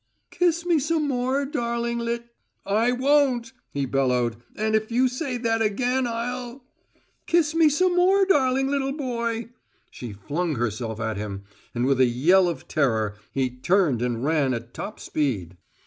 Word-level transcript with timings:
"Kiss 0.31 0.65
me 0.65 0.79
some 0.79 1.07
more, 1.07 1.45
darling 1.45 1.99
lit" 1.99 2.25
"I 2.65 2.91
won't!" 2.91 3.53
he 3.69 3.85
bellowed. 3.85 4.37
"And 4.55 4.73
if 4.73 4.91
you 4.91 5.07
say 5.07 5.37
that 5.37 5.61
again 5.61 6.07
I'll" 6.07 6.63
"Kiss 7.27 7.53
me 7.53 7.69
some 7.69 7.95
more, 7.95 8.25
darling 8.25 8.67
little 8.67 8.93
boy!" 8.93 9.49
She 9.91 10.11
flung 10.11 10.55
herself 10.55 10.99
at 10.99 11.17
him, 11.17 11.43
and 11.75 11.85
with 11.85 12.01
a 12.01 12.05
yell 12.07 12.47
of 12.47 12.67
terror 12.67 13.13
he 13.31 13.51
turned 13.51 14.01
and 14.01 14.25
ran 14.25 14.55
at 14.55 14.73
top 14.73 14.99
speed. 14.99 15.55